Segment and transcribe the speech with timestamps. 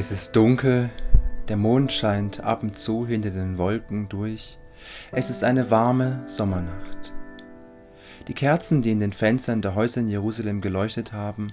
[0.00, 0.90] Es ist dunkel,
[1.48, 4.56] der Mond scheint ab und zu hinter den Wolken durch.
[5.10, 7.12] Es ist eine warme Sommernacht.
[8.28, 11.52] Die Kerzen, die in den Fenstern der Häuser in Jerusalem geleuchtet haben,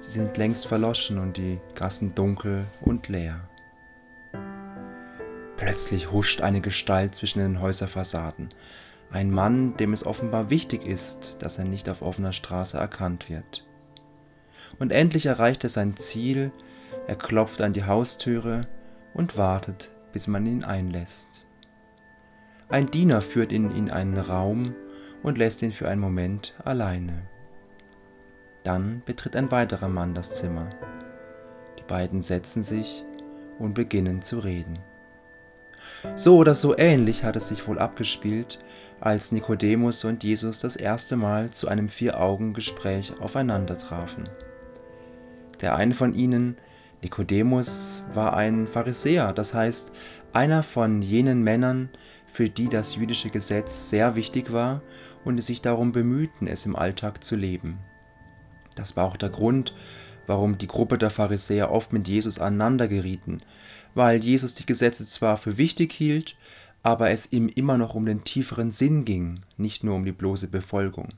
[0.00, 3.48] sie sind längst verloschen und die Gassen dunkel und leer.
[5.56, 8.50] Plötzlich huscht eine Gestalt zwischen den Häuserfassaden.
[9.10, 13.64] Ein Mann, dem es offenbar wichtig ist, dass er nicht auf offener Straße erkannt wird.
[14.78, 16.52] Und endlich erreicht er sein Ziel,
[17.06, 18.66] er klopft an die Haustüre
[19.14, 21.46] und wartet, bis man ihn einlässt.
[22.68, 24.74] Ein Diener führt ihn in einen Raum
[25.22, 27.22] und lässt ihn für einen Moment alleine.
[28.64, 30.70] Dann betritt ein weiterer Mann das Zimmer.
[31.78, 33.04] Die beiden setzen sich
[33.58, 34.80] und beginnen zu reden.
[36.16, 38.58] So oder so ähnlich hat es sich wohl abgespielt,
[39.00, 44.28] als Nikodemus und Jesus das erste Mal zu einem Vier-Augen-Gespräch aufeinander trafen.
[45.60, 46.56] Der eine von ihnen
[47.02, 49.92] Nikodemus war ein Pharisäer, das heißt
[50.32, 51.88] einer von jenen Männern,
[52.26, 54.82] für die das jüdische Gesetz sehr wichtig war
[55.24, 57.78] und es sich darum bemühten, es im Alltag zu leben.
[58.74, 59.74] Das war auch der Grund,
[60.26, 63.40] warum die Gruppe der Pharisäer oft mit Jesus aneinander gerieten,
[63.94, 66.36] weil Jesus die Gesetze zwar für wichtig hielt,
[66.82, 70.48] aber es ihm immer noch um den tieferen Sinn ging, nicht nur um die bloße
[70.48, 71.08] Befolgung.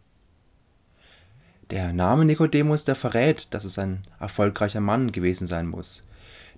[1.71, 6.07] Der Name Nikodemus, der verrät, dass es ein erfolgreicher Mann gewesen sein muss.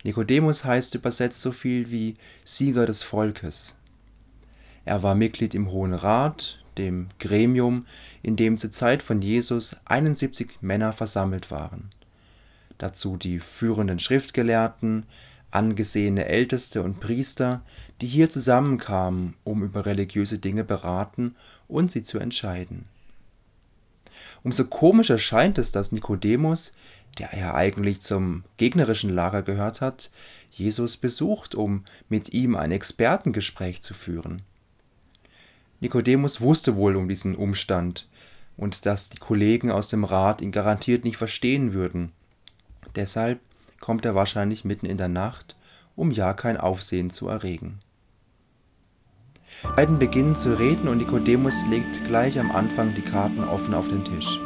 [0.05, 3.77] Nikodemus heißt übersetzt so viel wie Sieger des Volkes.
[4.85, 7.87] Er war Mitglied im Hohen Rat, dem Gremium,
[8.23, 11.91] in dem zur Zeit von Jesus 71 Männer versammelt waren.
[12.79, 15.07] Dazu die führenden Schriftgelehrten,
[15.51, 17.63] angesehene Älteste und Priester,
[18.01, 21.35] die hier zusammenkamen, um über religiöse Dinge beraten
[21.67, 22.87] und sie zu entscheiden.
[24.43, 26.75] Umso komischer scheint es, dass Nikodemus,
[27.19, 30.11] der ja eigentlich zum gegnerischen Lager gehört hat,
[30.51, 34.43] Jesus besucht, um mit ihm ein Expertengespräch zu führen.
[35.81, 38.07] Nikodemus wusste wohl um diesen Umstand
[38.57, 42.13] und dass die Kollegen aus dem Rat ihn garantiert nicht verstehen würden.
[42.95, 43.41] Deshalb
[43.81, 45.57] kommt er wahrscheinlich mitten in der Nacht,
[45.97, 47.79] um ja kein Aufsehen zu erregen.
[49.81, 54.05] Beiden beginnen zu reden und Nikodemus legt gleich am Anfang die Karten offen auf den
[54.05, 54.41] Tisch.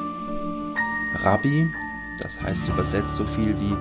[1.23, 1.69] Rabbi,
[2.21, 3.77] das heißt übersetzt so viel wie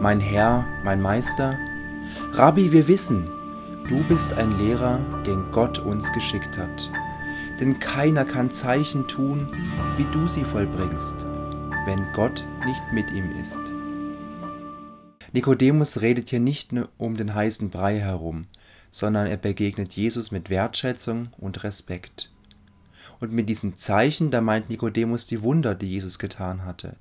[0.00, 1.58] mein Herr, mein Meister.
[2.32, 3.28] Rabbi, wir wissen,
[3.88, 6.90] du bist ein Lehrer, den Gott uns geschickt hat.
[7.60, 9.48] Denn keiner kann Zeichen tun,
[9.96, 11.16] wie du sie vollbringst,
[11.86, 13.58] wenn Gott nicht mit ihm ist.
[15.32, 18.46] Nikodemus redet hier nicht nur um den heißen Brei herum,
[18.90, 22.30] sondern er begegnet Jesus mit Wertschätzung und Respekt.
[23.20, 26.96] Und mit diesen Zeichen, da meint Nikodemus die Wunder, die Jesus getan hatte,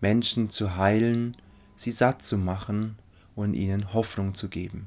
[0.00, 1.36] Menschen zu heilen,
[1.74, 2.96] sie satt zu machen
[3.34, 4.86] und ihnen Hoffnung zu geben.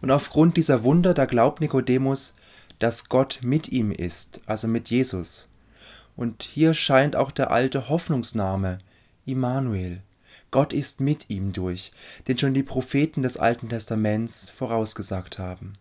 [0.00, 2.36] Und aufgrund dieser Wunder, da glaubt Nikodemus,
[2.78, 5.48] dass Gott mit ihm ist, also mit Jesus.
[6.16, 8.78] Und hier scheint auch der alte Hoffnungsname
[9.26, 10.02] Immanuel,
[10.50, 11.92] Gott ist mit ihm durch,
[12.26, 15.74] den schon die Propheten des Alten Testaments vorausgesagt haben.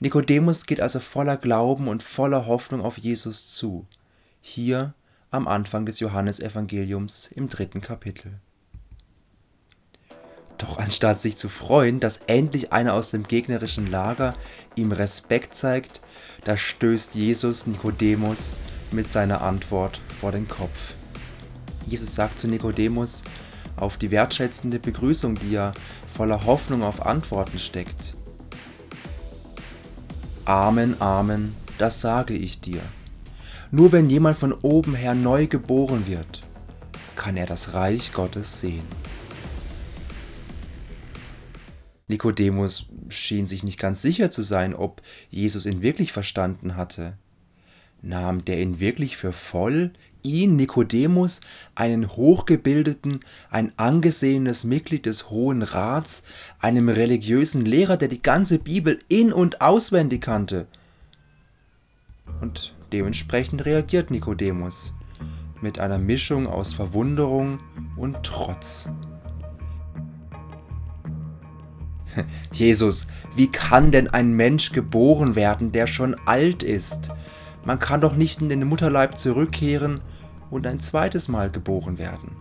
[0.00, 3.86] Nikodemus geht also voller Glauben und voller Hoffnung auf Jesus zu,
[4.40, 4.94] hier
[5.30, 8.34] am Anfang des Johannesevangeliums im dritten Kapitel.
[10.58, 14.36] Doch anstatt sich zu freuen, dass endlich einer aus dem gegnerischen Lager
[14.76, 16.00] ihm Respekt zeigt,
[16.44, 18.50] da stößt Jesus Nikodemus
[18.90, 20.94] mit seiner Antwort vor den Kopf.
[21.92, 23.22] Jesus sagt zu Nikodemus
[23.76, 25.74] auf die wertschätzende Begrüßung, die er
[26.14, 28.14] voller Hoffnung auf Antworten steckt.
[30.46, 32.80] Amen, Amen, das sage ich dir.
[33.70, 36.40] Nur wenn jemand von oben her neu geboren wird,
[37.14, 38.86] kann er das Reich Gottes sehen.
[42.08, 47.18] Nikodemus schien sich nicht ganz sicher zu sein, ob Jesus ihn wirklich verstanden hatte.
[48.00, 49.92] Nahm der ihn wirklich für voll,
[50.22, 51.40] ihn, Nikodemus,
[51.74, 53.20] einen hochgebildeten,
[53.50, 56.24] ein angesehenes Mitglied des Hohen Rats,
[56.58, 60.66] einem religiösen Lehrer, der die ganze Bibel in und auswendig kannte.
[62.40, 64.94] Und dementsprechend reagiert Nikodemus
[65.60, 67.60] mit einer Mischung aus Verwunderung
[67.96, 68.90] und Trotz.
[72.52, 77.10] Jesus, wie kann denn ein Mensch geboren werden, der schon alt ist?
[77.64, 80.00] Man kann doch nicht in den Mutterleib zurückkehren
[80.52, 82.36] und ein zweites Mal geboren werden.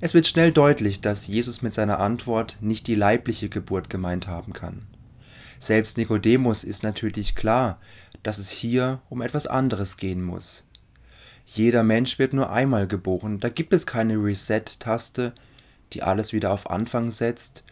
[0.00, 4.52] Es wird schnell deutlich, dass Jesus mit seiner Antwort nicht die leibliche Geburt gemeint haben
[4.52, 4.82] kann.
[5.58, 7.78] Selbst Nikodemus ist natürlich klar,
[8.24, 10.66] dass es hier um etwas anderes gehen muss.
[11.46, 13.38] Jeder Mensch wird nur einmal geboren.
[13.38, 15.32] Da gibt es keine Reset-Taste,
[15.92, 17.62] die alles wieder auf Anfang setzt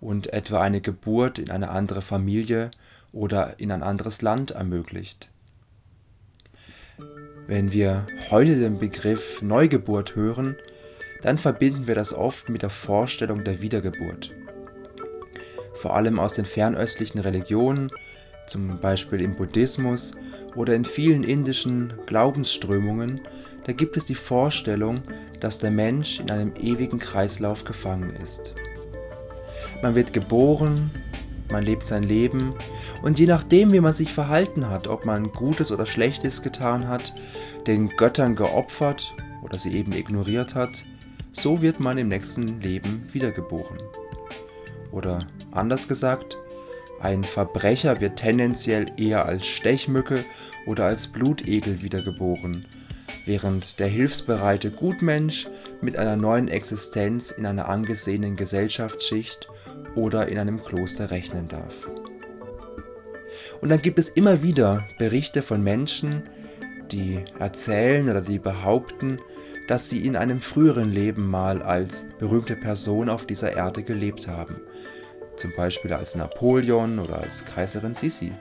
[0.00, 2.72] und etwa eine Geburt in eine andere Familie
[3.12, 5.29] oder in ein anderes Land ermöglicht.
[7.50, 10.54] Wenn wir heute den Begriff Neugeburt hören,
[11.22, 14.30] dann verbinden wir das oft mit der Vorstellung der Wiedergeburt.
[15.74, 17.90] Vor allem aus den fernöstlichen Religionen,
[18.46, 20.14] zum Beispiel im Buddhismus
[20.54, 23.22] oder in vielen indischen Glaubensströmungen,
[23.64, 25.02] da gibt es die Vorstellung,
[25.40, 28.54] dass der Mensch in einem ewigen Kreislauf gefangen ist.
[29.82, 30.92] Man wird geboren,
[31.50, 32.54] man lebt sein Leben
[33.02, 37.12] und je nachdem, wie man sich verhalten hat, ob man Gutes oder Schlechtes getan hat,
[37.66, 40.70] den Göttern geopfert oder sie eben ignoriert hat,
[41.32, 43.78] so wird man im nächsten Leben wiedergeboren.
[44.92, 46.36] Oder anders gesagt,
[47.00, 50.24] ein Verbrecher wird tendenziell eher als Stechmücke
[50.66, 52.66] oder als Blutegel wiedergeboren,
[53.24, 55.48] während der hilfsbereite Gutmensch
[55.80, 59.48] mit einer neuen Existenz in einer angesehenen Gesellschaftsschicht
[59.94, 61.74] oder in einem Kloster rechnen darf.
[63.60, 66.22] Und dann gibt es immer wieder Berichte von Menschen,
[66.90, 69.18] die erzählen oder die behaupten,
[69.68, 74.56] dass sie in einem früheren Leben mal als berühmte Person auf dieser Erde gelebt haben,
[75.36, 78.32] zum Beispiel als Napoleon oder als Kaiserin Sisi.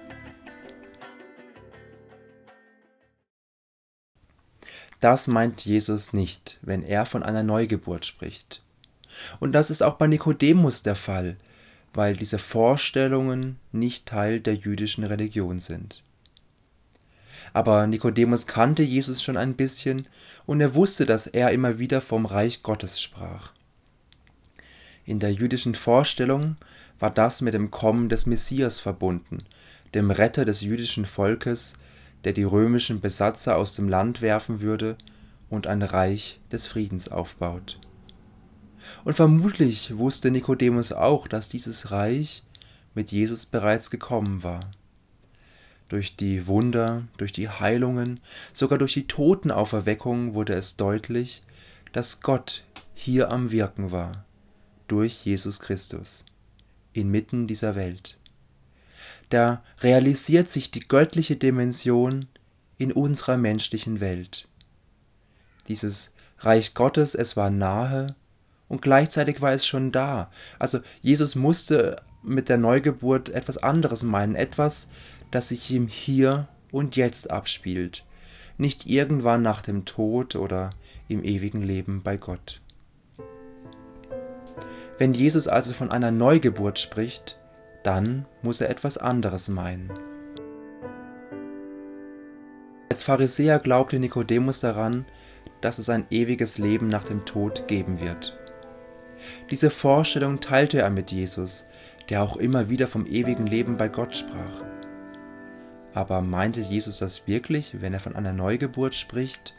[5.00, 8.62] Das meint Jesus nicht, wenn er von einer Neugeburt spricht.
[9.40, 11.38] Und das ist auch bei Nikodemus der Fall,
[11.94, 16.02] weil diese Vorstellungen nicht Teil der jüdischen Religion sind.
[17.54, 20.08] Aber Nikodemus kannte Jesus schon ein bisschen
[20.46, 23.52] und er wusste, dass er immer wieder vom Reich Gottes sprach.
[25.06, 26.58] In der jüdischen Vorstellung
[27.00, 29.40] war das mit dem Kommen des Messias verbunden,
[29.96, 31.74] dem Retter des jüdischen Volkes,
[32.24, 34.98] der die römischen Besatzer aus dem Land werfen würde
[35.50, 37.80] und ein Reich des Friedens aufbaut.
[39.04, 42.44] Und vermutlich wusste Nikodemus auch, dass dieses Reich
[42.96, 44.72] mit Jesus bereits gekommen war.
[45.88, 48.20] Durch die Wunder, durch die Heilungen,
[48.54, 51.44] sogar durch die Totenauferweckung wurde es deutlich,
[51.94, 54.26] dass Gott hier am Wirken war,
[54.88, 56.26] durch Jesus Christus,
[56.94, 58.18] inmitten dieser Welt.
[59.30, 62.28] Da realisiert sich die göttliche Dimension
[62.78, 64.48] in unserer menschlichen Welt.
[65.68, 68.16] Dieses Reich Gottes, es war nahe
[68.70, 70.32] und gleichzeitig war es schon da.
[70.60, 74.90] Also Jesus musste mit der Neugeburt etwas anderes meinen, etwas,
[75.32, 78.06] das sich im Hier und Jetzt abspielt,
[78.58, 80.70] nicht irgendwann nach dem Tod oder
[81.08, 82.62] im ewigen Leben bei Gott.
[84.98, 87.40] Wenn Jesus also von einer Neugeburt spricht,
[87.84, 89.90] dann muss er etwas anderes meinen.
[92.92, 95.06] Als Pharisäer glaubte Nikodemus daran,
[95.62, 98.39] dass es ein ewiges Leben nach dem Tod geben wird.
[99.52, 101.68] Diese Vorstellung teilte er mit Jesus,
[102.10, 104.64] der auch immer wieder vom ewigen Leben bei Gott sprach.
[105.94, 109.56] Aber meinte Jesus das wirklich, wenn er von einer Neugeburt spricht,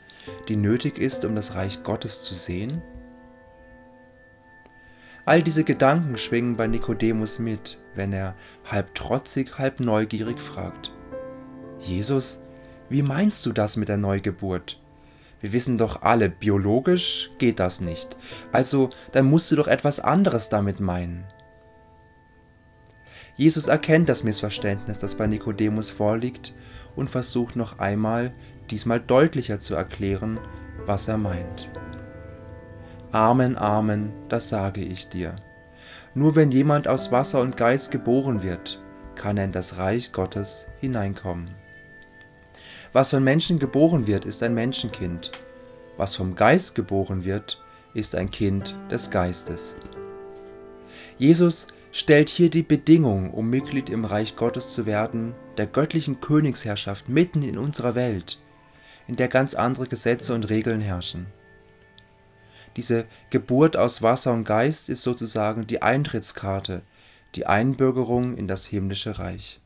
[0.49, 2.83] die nötig ist, um das Reich Gottes zu sehen?
[5.25, 10.93] All diese Gedanken schwingen bei Nikodemus mit, wenn er halb trotzig, halb neugierig fragt.
[11.79, 12.43] Jesus,
[12.89, 14.80] wie meinst du das mit der Neugeburt?
[15.41, 18.17] Wir wissen doch alle, biologisch geht das nicht.
[18.53, 21.25] Also, dann musst du doch etwas anderes damit meinen.
[23.37, 26.55] Jesus erkennt das Missverständnis, das bei Nikodemus vorliegt,
[26.95, 28.33] und versucht noch einmal,
[28.71, 30.39] diesmal deutlicher zu erklären,
[30.85, 31.71] was er meint.
[33.13, 35.37] Amen, Amen, das sage ich dir.
[36.15, 38.83] Nur wenn jemand aus Wasser und Geist geboren wird,
[39.15, 41.60] kann er in das Reich Gottes hineinkommen.
[42.93, 45.31] Was von Menschen geboren wird, ist ein Menschenkind.
[45.97, 47.63] Was vom Geist geboren wird,
[47.95, 49.77] ist ein Kind des Geistes.
[51.17, 57.09] Jesus stellt hier die Bedingung, um Mitglied im Reich Gottes zu werden, der göttlichen Königsherrschaft
[57.09, 58.41] mitten in unserer Welt,
[59.07, 61.27] in der ganz andere Gesetze und Regeln herrschen.
[62.77, 66.83] Diese Geburt aus Wasser und Geist ist sozusagen die Eintrittskarte,
[67.37, 69.61] die Einbürgerung in das himmlische Reich.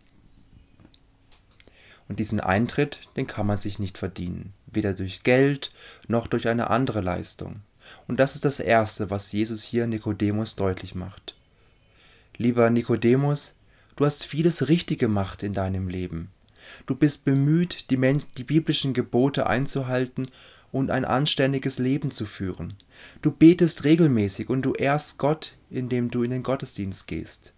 [2.09, 5.73] Und diesen Eintritt, den kann man sich nicht verdienen, weder durch Geld
[6.07, 7.61] noch durch eine andere Leistung.
[8.07, 11.35] Und das ist das Erste, was Jesus hier Nikodemus deutlich macht.
[12.37, 13.57] Lieber Nikodemus,
[13.97, 16.31] du hast vieles richtig gemacht in deinem Leben.
[16.87, 20.31] Du bist bemüht, die, Men die biblischen Gebote einzuhalten
[20.73, 22.75] und ein anständiges Leben zu führen.
[23.23, 27.53] Du betest regelmäßig und du ehrst Gott, indem du in den Gottesdienst gehst.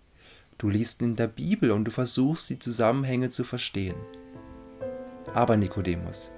[0.58, 3.96] Du liest in der Bibel und du versuchst die Zusammenhänge zu verstehen.
[5.36, 6.32] Aber Nikodemus,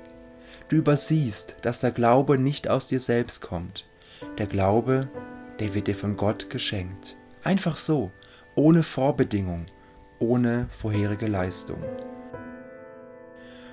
[0.69, 3.87] Du übersiehst, dass der Glaube nicht aus dir selbst kommt.
[4.37, 5.09] Der Glaube,
[5.61, 7.17] der wird dir von Gott geschenkt.
[7.43, 8.11] Einfach so,
[8.55, 9.67] ohne Vorbedingung,
[10.19, 11.83] ohne vorherige Leistung.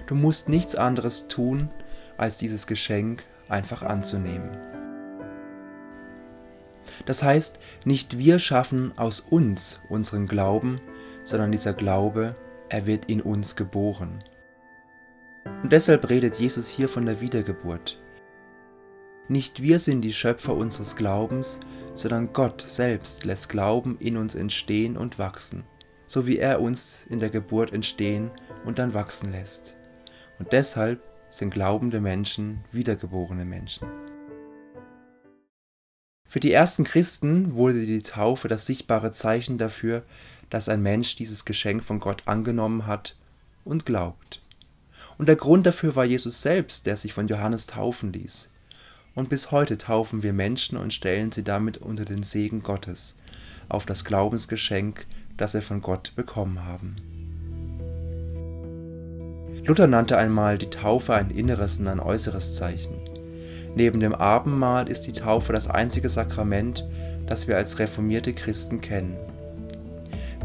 [0.08, 1.70] Du musst nichts anderes tun,
[2.18, 4.58] als dieses Geschenk einfach anzunehmen.
[7.08, 10.80] Das heißt, nicht wir schaffen aus uns unseren Glauben,
[11.24, 12.36] sondern dieser Glaube,
[12.70, 14.24] er wird in uns geboren.
[15.46, 18.00] Und deshalb redet Jesus hier von der Wiedergeburt.
[19.28, 21.60] Nicht wir sind die Schöpfer unseres Glaubens,
[21.96, 25.64] sondern Gott selbst lässt Glauben in uns entstehen und wachsen,
[26.06, 28.30] so wie er uns in der Geburt entstehen
[28.66, 29.76] und dann wachsen lässt.
[30.38, 33.88] Und deshalb sind glaubende Menschen wiedergeborene Menschen.
[36.28, 40.04] Für die ersten Christen wurde die Taufe das sichtbare Zeichen dafür,
[40.50, 43.16] dass ein Mensch dieses Geschenk von Gott angenommen hat
[43.64, 44.45] und glaubt.
[45.18, 48.50] Und der Grund dafür war Jesus selbst, der sich von Johannes taufen ließ.
[49.16, 53.16] Und bis heute taufen wir Menschen und stellen sie damit unter den Segen Gottes,
[53.70, 55.06] auf das Glaubensgeschenk,
[55.38, 56.98] das wir von Gott bekommen haben.
[59.66, 62.94] Luther nannte einmal die Taufe ein inneres und ein äußeres Zeichen.
[63.76, 66.86] Neben dem Abendmahl ist die Taufe das einzige Sakrament,
[67.26, 69.18] das wir als reformierte Christen kennen.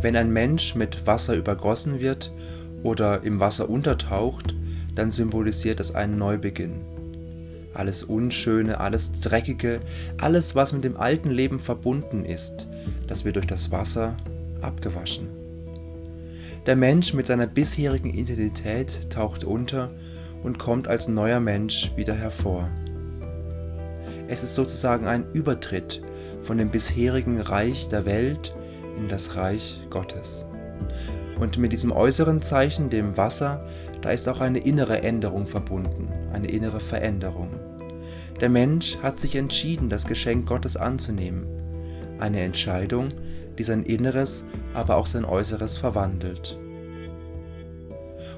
[0.01, 2.33] Wenn ein Mensch mit Wasser übergossen wird
[2.83, 4.55] oder im Wasser untertaucht,
[4.95, 6.83] dann symbolisiert das einen Neubeginn.
[7.75, 9.81] Alles Unschöne, alles Dreckige,
[10.19, 12.67] alles, was mit dem alten Leben verbunden ist,
[13.07, 14.17] das wird durch das Wasser
[14.61, 15.29] abgewaschen.
[16.67, 19.91] Der Mensch mit seiner bisherigen Identität taucht unter
[20.43, 22.69] und kommt als neuer Mensch wieder hervor.
[24.29, 26.03] Es ist sozusagen ein Übertritt
[26.43, 28.55] von dem bisherigen Reich der Welt
[28.99, 30.45] in das Reich Gottes.
[31.41, 33.67] Und mit diesem äußeren Zeichen, dem Wasser,
[34.03, 37.49] da ist auch eine innere Änderung verbunden, eine innere Veränderung.
[38.41, 41.47] Der Mensch hat sich entschieden, das Geschenk Gottes anzunehmen.
[42.19, 43.09] Eine Entscheidung,
[43.59, 44.45] die sein Inneres,
[44.75, 46.59] aber auch sein Äußeres verwandelt.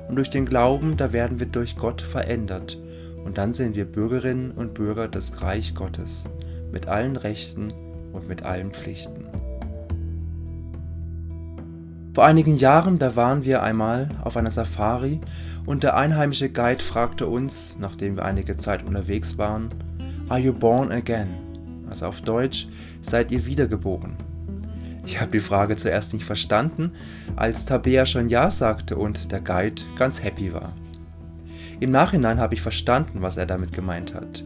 [0.09, 2.79] Und durch den Glauben, da werden wir durch Gott verändert
[3.25, 6.25] und dann sind wir Bürgerinnen und Bürger des Reich Gottes
[6.71, 7.73] mit allen Rechten
[8.13, 9.42] und mit allen Pflichten.
[12.15, 15.21] Vor einigen Jahren, da waren wir einmal auf einer Safari
[15.65, 19.71] und der einheimische Guide fragte uns, nachdem wir einige Zeit unterwegs waren,
[20.29, 21.29] Are you born again?
[21.89, 22.69] Also auf Deutsch,
[23.01, 24.17] seid ihr wiedergeboren?
[25.07, 26.93] Ich habe die Frage zuerst nicht verstanden,
[27.35, 30.75] als Tabea schon Ja sagte und der Guide ganz happy war.
[31.81, 34.45] Im Nachhinein habe ich verstanden, was er damit gemeint hat.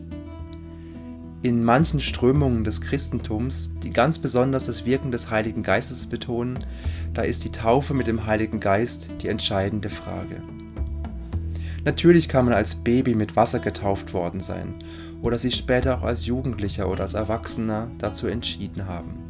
[1.43, 6.65] In manchen Strömungen des Christentums, die ganz besonders das Wirken des Heiligen Geistes betonen,
[7.15, 10.43] da ist die Taufe mit dem Heiligen Geist die entscheidende Frage.
[11.85, 14.75] Natürlich kann man als Baby mit Wasser getauft worden sein
[15.23, 19.27] oder sich später auch als Jugendlicher oder als Erwachsener dazu entschieden haben.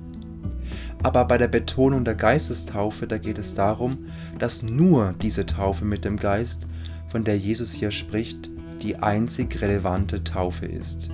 [1.03, 4.07] Aber bei der Betonung der Geistestaufe, da geht es darum,
[4.39, 6.67] dass nur diese Taufe mit dem Geist
[7.11, 8.49] von der Jesus hier spricht,
[8.81, 11.11] die einzig relevante Taufe ist.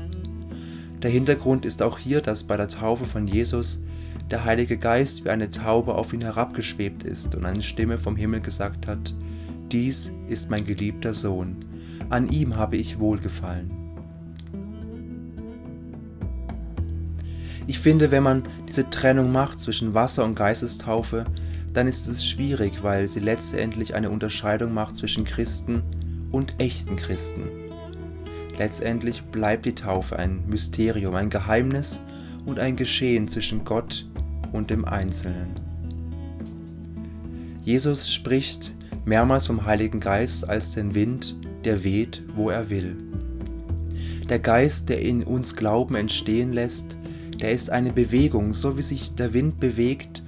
[1.03, 3.83] Der Hintergrund ist auch hier, dass bei der Taufe von Jesus
[4.31, 8.41] der Heilige Geist wie eine Taube auf ihn herabgeschwebt ist und eine Stimme vom Himmel
[8.41, 9.13] gesagt hat,
[9.73, 11.65] Dies ist mein geliebter Sohn,
[12.09, 13.71] an ihm habe ich wohlgefallen.
[17.67, 21.25] Ich finde, wenn man diese Trennung macht zwischen Wasser und Geistestaufe,
[21.73, 25.83] dann ist es schwierig, weil sie letztendlich eine Unterscheidung macht zwischen Christen
[26.31, 27.62] und echten Christen.
[28.59, 32.03] Letztendlich bleibt die Taufe ein Mysterium, ein Geheimnis
[32.45, 34.07] und ein Geschehen zwischen Gott
[34.53, 35.61] und dem Einzelnen.
[37.65, 38.73] Jesus spricht
[39.05, 42.97] mehrmals vom Heiligen Geist als den Wind, der weht, wo er will.
[44.29, 46.97] Der Geist, der in uns Glauben entstehen lässt,
[47.41, 50.23] der ist eine Bewegung, so wie sich der Wind bewegt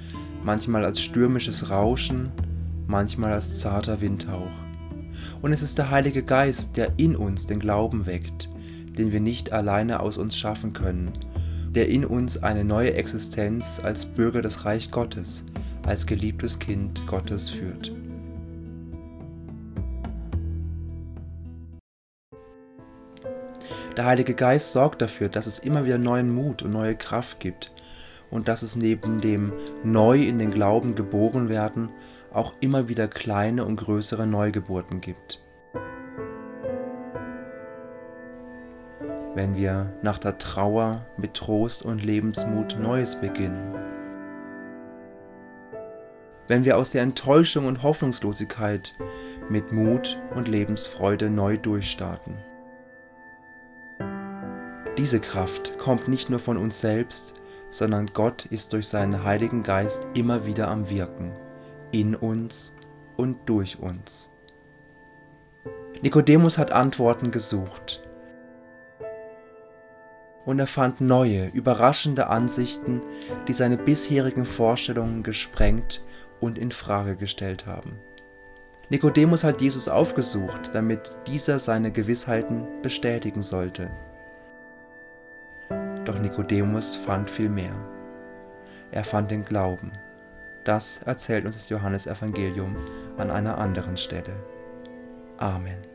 [0.44, 2.30] manchmal als stürmisches Rauschen,
[2.86, 4.63] manchmal als zarter Windhauch.
[5.44, 8.48] Und es ist der Heilige Geist, der in uns den Glauben weckt,
[8.96, 11.12] den wir nicht alleine aus uns schaffen können,
[11.68, 15.44] der in uns eine neue Existenz als Bürger des Reich Gottes,
[15.86, 17.92] als geliebtes Kind Gottes führt.
[23.98, 27.70] Der Heilige Geist sorgt dafür, dass es immer wieder neuen Mut und neue Kraft gibt,
[28.30, 29.52] und dass es neben dem
[29.84, 31.90] neu in den Glauben geboren werden
[32.34, 35.40] auch immer wieder kleine und größere Neugeburten gibt.
[39.34, 43.74] Wenn wir nach der Trauer mit Trost und Lebensmut Neues beginnen.
[46.46, 48.94] Wenn wir aus der Enttäuschung und Hoffnungslosigkeit
[49.48, 52.36] mit Mut und Lebensfreude neu durchstarten.
[54.98, 57.34] Diese Kraft kommt nicht nur von uns selbst,
[57.70, 61.32] sondern Gott ist durch seinen Heiligen Geist immer wieder am Wirken,
[61.94, 62.74] in uns
[63.16, 64.32] und durch uns.
[66.02, 68.02] Nikodemus hat Antworten gesucht
[70.44, 73.00] und er fand neue, überraschende Ansichten,
[73.46, 76.02] die seine bisherigen Vorstellungen gesprengt
[76.40, 77.98] und in Frage gestellt haben.
[78.90, 83.88] Nikodemus hat Jesus aufgesucht, damit dieser seine Gewissheiten bestätigen sollte.
[86.04, 87.74] Doch Nikodemus fand viel mehr.
[88.90, 89.92] Er fand den Glauben.
[90.64, 92.76] Das erzählt uns das Johannesevangelium
[93.18, 94.34] an einer anderen Stelle.
[95.36, 95.93] Amen.